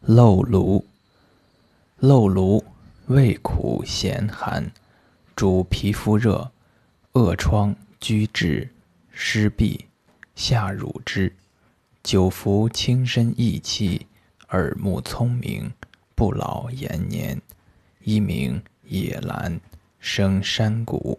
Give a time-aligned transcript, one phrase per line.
[0.00, 0.84] 漏芦，
[1.98, 2.64] 漏芦
[3.06, 4.70] 味苦咸寒，
[5.34, 6.52] 主皮肤热、
[7.12, 8.68] 恶疮、疽滞、
[9.10, 9.80] 湿痹，
[10.34, 11.34] 下乳汁。
[12.04, 14.06] 久服轻身益气，
[14.50, 15.72] 耳目聪明，
[16.14, 17.40] 不老延年。
[18.04, 19.60] 一名野兰，
[19.98, 21.18] 生山谷。